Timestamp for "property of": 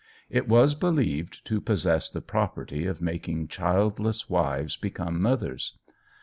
2.23-3.03